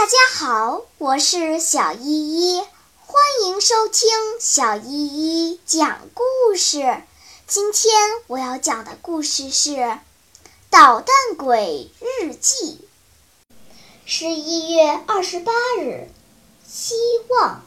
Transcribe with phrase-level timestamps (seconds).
[0.00, 2.62] 大家好，我是小依依，
[3.04, 4.08] 欢迎收听
[4.40, 7.02] 小依依讲故事。
[7.46, 7.92] 今天
[8.26, 9.72] 我要讲的故事是
[10.70, 12.80] 《捣蛋鬼日记》。
[14.06, 16.08] 十一月二十八日，
[16.66, 16.94] 希
[17.28, 17.60] 望。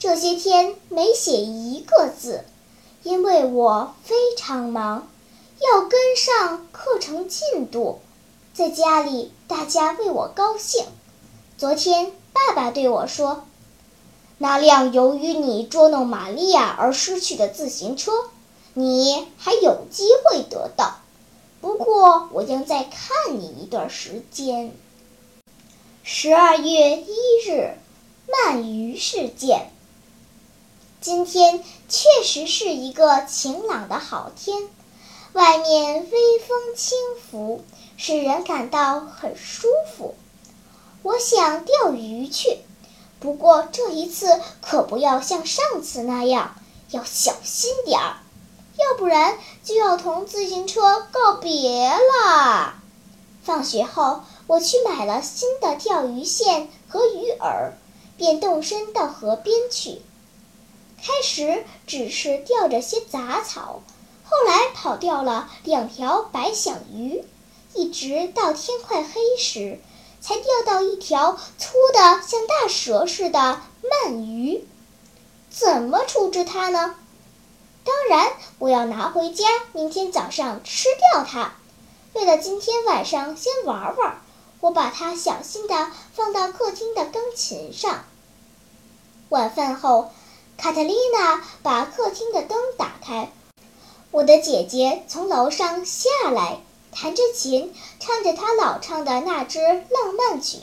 [0.00, 2.44] 这些天没写一个字，
[3.04, 5.08] 因为我非常忙，
[5.60, 8.00] 要跟上课程进度。
[8.52, 10.84] 在家里，大家为我高兴。
[11.58, 13.46] 昨天，爸爸对我说
[14.36, 18.12] ：“那辆由于你捉弄玛利亚而失去的自行车，
[18.74, 20.98] 你还有机会得到。
[21.62, 24.70] 不过，我将再看你一段时间。”
[26.04, 27.14] 十二月一
[27.46, 27.70] 日，
[28.28, 29.70] 鳗鱼事件。
[31.00, 34.68] 今天确实是一个晴朗的好天，
[35.32, 36.98] 外面微风轻
[37.30, 37.64] 拂，
[37.96, 40.14] 使人感到很舒服。
[41.06, 42.58] 我想钓鱼去，
[43.20, 46.56] 不过这一次可不要像上次那样，
[46.90, 48.16] 要小心点儿，
[48.76, 52.74] 要不然就要同自行车告别了。
[53.44, 57.70] 放学后，我去买了新的钓鱼线和鱼饵，
[58.16, 60.02] 便动身到河边去。
[61.00, 63.80] 开始只是钓着些杂草，
[64.24, 67.22] 后来跑掉了两条白响鱼，
[67.74, 69.78] 一直到天快黑时。
[70.20, 73.60] 才钓到一条粗的像大蛇似的
[74.06, 74.66] 鳗鱼，
[75.50, 76.94] 怎么处置它呢？
[77.84, 81.52] 当然，我要拿回家，明天早上吃掉它。
[82.14, 84.20] 为了今天晚上先玩玩，
[84.60, 88.04] 我把它小心地放到客厅的钢琴上。
[89.28, 90.10] 晚饭后，
[90.56, 93.30] 卡特琳娜把客厅的灯打开，
[94.10, 96.62] 我的姐姐从楼上下来。
[96.98, 100.56] 弹着琴，唱着他老唱的那支浪漫曲。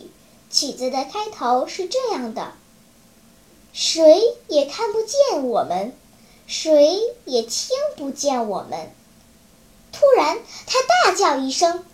[0.50, 2.54] 曲子的开头是这样的
[3.72, 5.96] ：“谁也看不见我们，
[6.48, 8.92] 谁也听不见我们。”
[9.94, 11.86] 突然，他大叫一声：“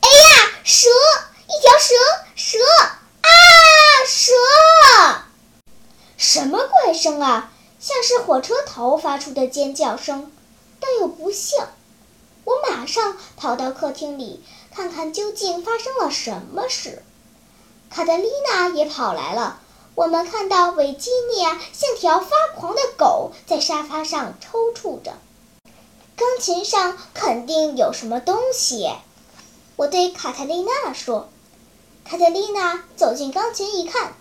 [0.00, 0.88] 哎呀，蛇！
[1.48, 1.94] 一条蛇！
[2.36, 2.58] 蛇！
[3.22, 3.28] 啊，
[4.06, 4.32] 蛇！”
[6.16, 7.52] 什么怪声啊？
[7.80, 10.30] 像是火车头发出的尖叫声，
[10.78, 11.70] 但又不像。
[12.44, 14.42] 我马上跑到客厅里，
[14.74, 17.02] 看看究竟发生了什么事。
[17.90, 19.60] 卡特丽娜也跑来了。
[19.96, 25.14] 我们看到维吉尼亚像条发狂的狗在沙发上抽搐着。
[26.16, 28.90] 钢琴上肯定有什么东西，
[29.76, 31.28] 我对卡特丽娜说。
[32.04, 34.14] 卡特丽娜走进钢琴一看，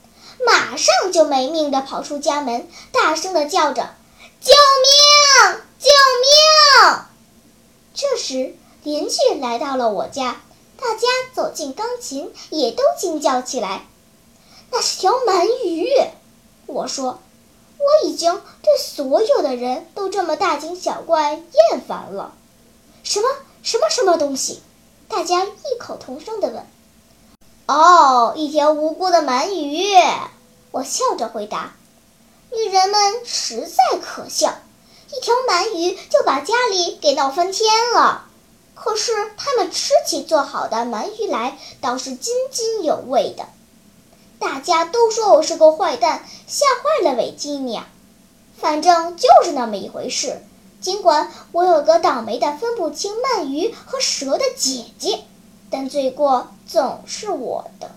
[0.46, 3.94] 马上就没命地跑出家门，大声地叫着
[4.42, 5.62] ：“救命！
[5.80, 5.90] 救
[6.22, 7.06] 命！”
[8.02, 10.42] 这时，邻居来到了我家，
[10.78, 13.88] 大家走进钢琴，也都惊叫起来。
[14.72, 15.86] 那是条鳗鱼，
[16.66, 17.20] 我说，
[17.78, 22.34] 我已经对所有的人都这么大惊小怪厌烦了。
[23.04, 23.28] 什么
[23.64, 24.62] 什么什么东西？
[25.10, 26.66] 大家异口同声地问。
[27.66, 29.94] 哦，一条无辜的鳗鱼，
[30.72, 31.74] 我笑着回答。
[32.54, 34.54] 女人们实在可笑。
[35.12, 38.26] 一条鳗鱼就把家里给闹翻天了，
[38.76, 43.48] 可是他们吃起做好的鳗鱼来倒是津津有味的。
[44.38, 47.88] 大家都说我是个坏蛋，吓坏了维吉尼亚。
[48.58, 50.42] 反正就是那么一回事。
[50.80, 55.26] 尽管我有个倒霉的分不清鳗鱼和蛇的姐姐，
[55.70, 57.92] 但罪过总是我的。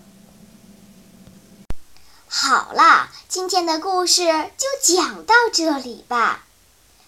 [2.27, 4.25] 好啦，今天的故事
[4.57, 6.42] 就讲到这里吧。